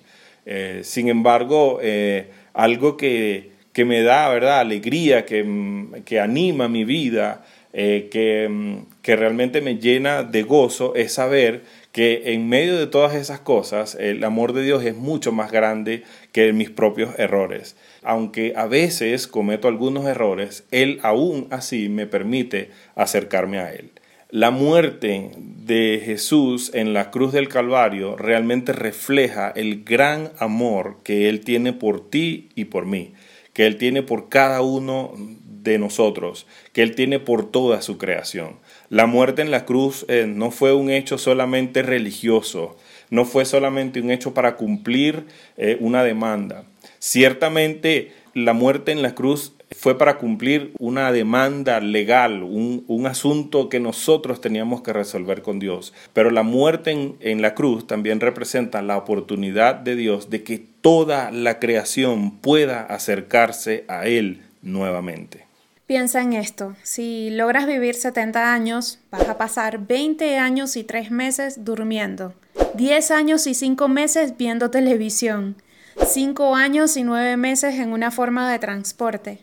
Eh, 0.44 0.82
sin 0.84 1.08
embargo, 1.08 1.78
eh, 1.80 2.26
algo 2.52 2.98
que, 2.98 3.52
que, 3.72 3.86
me 3.86 4.02
da 4.02 4.28
¿verdad? 4.28 4.60
alegría, 4.60 5.24
que, 5.24 5.42
mm, 5.42 6.02
que 6.04 6.20
anima 6.20 6.68
mi 6.68 6.84
vida, 6.84 7.46
que, 7.72 8.46
mm, 8.50 8.76
que 9.00 9.16
realmente 9.16 9.62
me 9.62 9.76
llena 9.76 10.22
de 10.22 10.42
gozo 10.42 10.94
es 10.94 11.14
saber 11.14 11.62
que 11.92 12.34
en 12.34 12.48
medio 12.48 12.78
de 12.78 12.86
todas 12.86 13.14
esas 13.14 13.40
cosas 13.40 13.96
el 13.98 14.22
amor 14.24 14.52
de 14.52 14.62
Dios 14.62 14.84
es 14.84 14.96
mucho 14.96 15.32
más 15.32 15.50
grande 15.50 16.04
que 16.32 16.52
mis 16.52 16.70
propios 16.70 17.18
errores. 17.18 17.76
Aunque 18.02 18.52
a 18.56 18.66
veces 18.66 19.26
cometo 19.26 19.68
algunos 19.68 20.06
errores, 20.06 20.64
Él 20.70 21.00
aún 21.02 21.48
así 21.50 21.88
me 21.88 22.06
permite 22.06 22.70
acercarme 22.94 23.58
a 23.58 23.72
Él. 23.72 23.90
La 24.32 24.52
muerte 24.52 25.32
de 25.36 26.00
Jesús 26.04 26.70
en 26.72 26.94
la 26.94 27.10
cruz 27.10 27.32
del 27.32 27.48
Calvario 27.48 28.16
realmente 28.16 28.72
refleja 28.72 29.50
el 29.50 29.82
gran 29.82 30.30
amor 30.38 30.98
que 31.02 31.28
Él 31.28 31.40
tiene 31.40 31.72
por 31.72 32.08
ti 32.08 32.48
y 32.54 32.66
por 32.66 32.86
mí, 32.86 33.12
que 33.52 33.66
Él 33.66 33.76
tiene 33.76 34.04
por 34.04 34.28
cada 34.28 34.62
uno 34.62 35.14
de 35.62 35.78
nosotros, 35.78 36.46
que 36.72 36.82
Él 36.82 36.94
tiene 36.94 37.18
por 37.18 37.50
toda 37.50 37.82
su 37.82 37.98
creación. 37.98 38.56
La 38.88 39.06
muerte 39.06 39.42
en 39.42 39.50
la 39.50 39.64
cruz 39.64 40.04
eh, 40.08 40.26
no 40.26 40.50
fue 40.50 40.72
un 40.72 40.90
hecho 40.90 41.18
solamente 41.18 41.82
religioso, 41.82 42.76
no 43.10 43.24
fue 43.24 43.44
solamente 43.44 44.00
un 44.00 44.10
hecho 44.10 44.34
para 44.34 44.56
cumplir 44.56 45.24
eh, 45.56 45.76
una 45.80 46.02
demanda. 46.02 46.64
Ciertamente 46.98 48.12
la 48.34 48.52
muerte 48.52 48.92
en 48.92 49.02
la 49.02 49.14
cruz 49.14 49.54
fue 49.76 49.96
para 49.96 50.18
cumplir 50.18 50.72
una 50.78 51.12
demanda 51.12 51.80
legal, 51.80 52.42
un, 52.42 53.06
asunto 53.06 53.68
que 53.68 53.80
nosotros 53.80 54.40
teníamos 54.40 54.82
que 54.82 54.92
resolver 54.92 55.42
con 55.42 55.58
Dios. 55.58 55.92
Pero 56.12 56.30
la 56.30 56.42
muerte 56.42 56.90
en, 56.90 57.16
en 57.20 57.42
la 57.42 57.54
cruz 57.54 57.86
también 57.86 58.20
representa 58.20 58.82
la 58.82 58.96
oportunidad 58.96 59.76
de 59.76 59.96
Dios 59.96 60.30
de 60.30 60.42
que 60.42 60.58
toda 60.80 61.30
la 61.30 61.58
creación 61.58 62.38
pueda 62.38 62.82
acercarse 62.82 63.84
a 63.88 64.06
Él 64.06 64.42
nuevamente. 64.62 65.49
Piensa 65.90 66.20
en 66.22 66.34
esto, 66.34 66.76
si 66.84 67.30
logras 67.30 67.66
vivir 67.66 67.96
70 67.96 68.54
años, 68.54 69.00
vas 69.10 69.28
a 69.28 69.36
pasar 69.36 69.88
20 69.88 70.38
años 70.38 70.76
y 70.76 70.84
3 70.84 71.10
meses 71.10 71.64
durmiendo, 71.64 72.32
10 72.74 73.10
años 73.10 73.48
y 73.48 73.54
5 73.54 73.88
meses 73.88 74.36
viendo 74.36 74.70
televisión, 74.70 75.56
5 76.00 76.54
años 76.54 76.96
y 76.96 77.02
9 77.02 77.36
meses 77.36 77.74
en 77.80 77.92
una 77.92 78.12
forma 78.12 78.48
de 78.52 78.60
transporte, 78.60 79.40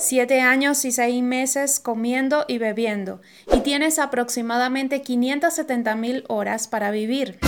7 0.00 0.40
años 0.40 0.86
y 0.86 0.92
6 0.92 1.22
meses 1.22 1.78
comiendo 1.78 2.46
y 2.48 2.56
bebiendo, 2.56 3.20
y 3.54 3.60
tienes 3.60 3.98
aproximadamente 3.98 5.02
570 5.02 5.94
mil 5.94 6.24
horas 6.28 6.68
para 6.68 6.90
vivir. 6.90 7.38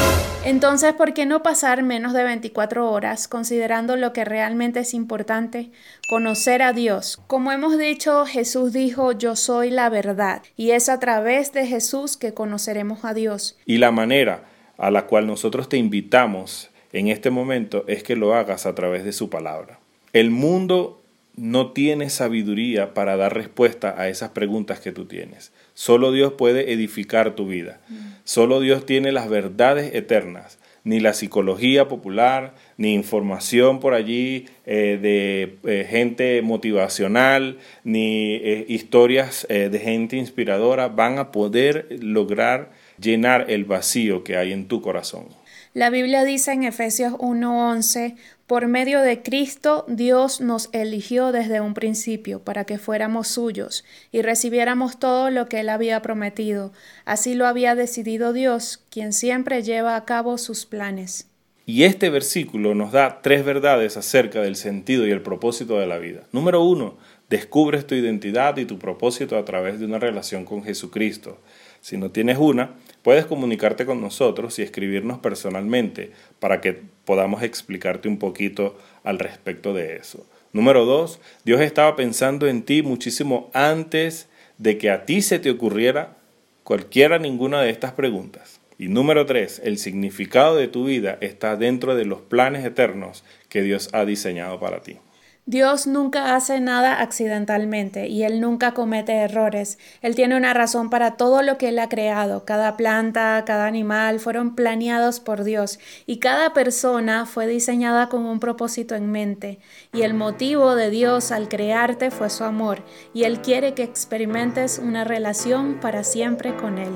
Entonces, 0.45 0.93
¿por 0.93 1.15
qué 1.15 1.25
no 1.25 1.43
pasar 1.43 1.83
menos 1.83 2.13
de 2.13 2.25
24 2.25 2.91
horas 2.91 3.27
considerando 3.27 3.97
lo 3.97 4.13
que 4.13 4.27
realmente 4.27 4.81
es 4.81 4.93
importante? 4.93 5.71
Conocer 6.11 6.61
a 6.61 6.75
Dios. 6.75 7.23
Como 7.27 7.53
hemos 7.53 7.79
dicho, 7.79 8.27
Jesús 8.27 8.75
dijo, 8.75 9.13
yo 9.13 9.35
soy 9.35 9.71
la 9.71 9.89
verdad. 9.89 10.43
Y 10.55 10.73
es 10.73 10.91
a 10.91 11.01
través 11.01 11.55
de 11.55 11.67
Jesús 11.67 12.19
que 12.19 12.35
conoceremos 12.35 13.05
a 13.07 13.15
Dios. 13.15 13.57
Y 13.65 13.79
la 13.79 13.93
manera 13.93 14.45
a 14.77 14.91
la 14.91 15.07
cual 15.07 15.27
nosotros 15.27 15.71
te 15.71 15.79
invitamos 15.79 16.71
en 16.93 17.09
este 17.09 17.31
momento 17.31 17.85
es 17.87 18.03
que 18.03 18.17
lo 18.17 18.35
hagas 18.35 18.67
a 18.67 18.75
través 18.75 19.05
de 19.05 19.13
su 19.13 19.31
palabra. 19.31 19.79
El 20.13 20.31
mundo 20.31 21.02
no 21.37 21.73
tiene 21.73 22.11
sabiduría 22.11 22.95
para 22.95 23.17
dar 23.17 23.35
respuesta 23.35 23.95
a 23.97 24.09
esas 24.09 24.31
preguntas 24.31 24.81
que 24.81 24.93
tú 24.93 25.07
tienes. 25.07 25.53
Solo 25.75 26.13
Dios 26.13 26.35
puede 26.35 26.73
edificar 26.73 27.35
tu 27.35 27.47
vida. 27.47 27.81
Solo 28.25 28.61
Dios 28.61 28.85
tiene 28.87 29.13
las 29.13 29.29
verdades 29.29 29.95
eternas. 29.95 30.59
Ni 30.85 30.99
la 30.99 31.15
psicología 31.15 31.87
popular, 31.87 32.55
ni 32.77 32.93
información 32.93 33.79
por 33.79 33.95
allí 33.95 34.47
eh, 34.67 34.99
de 35.01 35.59
eh, 35.71 35.87
gente 35.89 36.43
motivacional, 36.43 37.59
ni 37.85 38.35
eh, 38.35 38.67
historias 38.69 39.47
de 39.49 39.79
gente 39.79 40.17
inspiradora 40.17 40.89
van 40.89 41.19
a 41.19 41.31
poder 41.31 41.87
lograr 42.01 42.73
llenar 43.01 43.47
el 43.49 43.65
vacío 43.65 44.25
que 44.25 44.37
hay 44.37 44.53
en 44.53 44.67
tu 44.67 44.83
corazón. 44.83 45.27
La 45.75 45.89
Biblia 45.89 46.25
dice 46.25 46.53
en 46.53 46.65
Efesios 46.65 47.15
1:11, 47.15 48.17
por 48.53 48.69
medio 48.69 49.01
de 49.01 49.23
Cristo 49.23 49.87
Dios 49.89 50.43
nos 50.43 50.69
eligió 50.73 51.33
desde 51.33 51.63
un 51.63 51.73
principio 51.73 52.41
para 52.41 52.67
que 52.67 52.77
fuéramos 52.77 53.29
suyos 53.29 53.83
y 54.11 54.21
recibiéramos 54.21 54.99
todo 54.99 55.31
lo 55.31 55.49
que 55.49 55.61
Él 55.61 55.71
había 55.71 56.03
prometido. 56.03 56.71
Así 57.07 57.35
lo 57.35 57.47
había 57.47 57.75
decidido 57.75 58.35
Dios, 58.35 58.85
quien 58.91 59.15
siempre 59.15 59.63
lleva 59.63 59.97
a 59.97 60.05
cabo 60.05 60.37
sus 60.37 60.67
planes. 60.67 61.31
Y 61.65 61.85
este 61.85 62.11
versículo 62.11 62.75
nos 62.75 62.93
da 62.93 63.23
tres 63.23 63.43
verdades 63.43 63.97
acerca 63.97 64.43
del 64.43 64.57
sentido 64.57 65.07
y 65.07 65.13
el 65.13 65.23
propósito 65.23 65.79
de 65.79 65.87
la 65.87 65.97
vida. 65.97 66.25
Número 66.31 66.63
uno, 66.63 66.99
descubres 67.31 67.87
tu 67.87 67.95
identidad 67.95 68.59
y 68.59 68.67
tu 68.67 68.79
propósito 68.79 69.39
a 69.39 69.47
través 69.47 69.81
de 69.81 69.87
una 69.87 69.99
relación 69.99 70.45
con 70.45 70.63
Jesucristo. 70.63 71.39
Si 71.81 71.97
no 71.97 72.11
tienes 72.11 72.37
una, 72.37 72.75
puedes 73.03 73.27
comunicarte 73.27 73.87
con 73.87 74.01
nosotros 74.01 74.59
y 74.59 74.63
escribirnos 74.63 75.19
personalmente 75.19 76.13
para 76.39 76.61
que 76.61 76.81
podamos 77.05 77.43
explicarte 77.43 78.09
un 78.09 78.19
poquito 78.19 78.79
al 79.05 79.19
respecto 79.19 79.75
de 79.75 79.97
eso. 79.97 80.27
Número 80.53 80.85
dos, 80.85 81.21
Dios 81.45 81.61
estaba 81.61 81.97
pensando 81.97 82.47
en 82.47 82.63
ti 82.63 82.83
muchísimo 82.83 83.51
antes 83.55 84.29
de 84.59 84.79
que 84.79 84.91
a 84.91 85.07
ti 85.07 85.23
se 85.23 85.39
te 85.39 85.51
ocurriera 85.51 86.17
cualquiera 86.63 87.19
ninguna 87.19 87.63
de 87.63 87.71
estas 87.71 87.93
preguntas. 87.93 88.61
Y 88.79 88.89
número 88.89 89.27
tres, 89.27 89.61
el 89.65 89.79
significado 89.79 90.57
de 90.57 90.69
tu 90.69 90.85
vida 90.85 91.19
está 91.21 91.57
dentro 91.57 91.95
de 91.95 92.05
los 92.05 92.21
planes 92.21 92.65
eternos 92.65 93.25
que 93.49 93.63
Dios 93.63 93.89
ha 93.93 94.05
diseñado 94.05 94.59
para 94.61 94.81
ti. 94.81 94.99
Dios 95.45 95.89
nunca 95.89 96.37
hace 96.37 96.61
nada 96.61 97.01
accidentalmente 97.01 98.07
y 98.07 98.23
Él 98.23 98.41
nunca 98.41 98.75
comete 98.75 99.13
errores. 99.13 99.77
Él 100.01 100.15
tiene 100.15 100.37
una 100.37 100.55
razón 100.55 100.89
para 100.89 101.17
todo 101.17 101.43
lo 101.43 101.59
que 101.59 101.71
Él 101.71 101.81
ha 101.81 101.89
creado. 101.89 102.45
Cada 102.45 102.77
planta, 102.77 103.43
cada 103.45 103.67
animal 103.67 104.21
fueron 104.21 104.55
planeados 104.55 105.19
por 105.19 105.43
Dios 105.43 105.81
y 106.07 106.21
cada 106.21 106.53
persona 106.53 107.27
fue 107.27 107.49
diseñada 107.49 108.09
con 108.09 108.25
un 108.25 108.39
propósito 108.39 108.95
en 108.95 109.11
mente. 109.11 109.59
Y 109.93 110.03
el 110.03 110.15
motivo 110.15 110.77
de 110.77 110.91
Dios 110.91 111.33
al 111.33 111.49
crearte 111.49 112.13
fue 112.13 112.31
su 112.31 112.45
amor 112.45 112.85
y 113.13 113.25
Él 113.25 113.41
quiere 113.41 113.75
que 113.75 113.83
experimentes 113.83 114.79
una 114.79 115.03
relación 115.03 115.81
para 115.81 116.05
siempre 116.05 116.55
con 116.55 116.79
Él. 116.79 116.93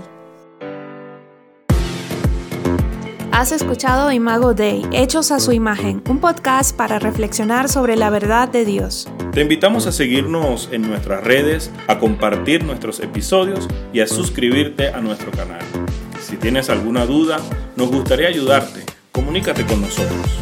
Has 3.36 3.52
escuchado 3.52 4.10
Imago 4.12 4.54
Day, 4.54 4.82
Hechos 4.92 5.30
a 5.30 5.40
su 5.40 5.52
imagen, 5.52 6.02
un 6.08 6.20
podcast 6.20 6.74
para 6.74 6.98
reflexionar 6.98 7.68
sobre 7.68 7.94
la 7.94 8.08
verdad 8.08 8.48
de 8.48 8.64
Dios. 8.64 9.10
Te 9.32 9.42
invitamos 9.42 9.86
a 9.86 9.92
seguirnos 9.92 10.70
en 10.72 10.88
nuestras 10.88 11.22
redes, 11.22 11.70
a 11.86 11.98
compartir 11.98 12.64
nuestros 12.64 12.98
episodios 12.98 13.68
y 13.92 14.00
a 14.00 14.06
suscribirte 14.06 14.88
a 14.88 15.02
nuestro 15.02 15.32
canal. 15.32 15.60
Si 16.18 16.38
tienes 16.38 16.70
alguna 16.70 17.04
duda, 17.04 17.38
nos 17.76 17.90
gustaría 17.90 18.28
ayudarte. 18.28 18.86
Comunícate 19.12 19.66
con 19.66 19.82
nosotros. 19.82 20.38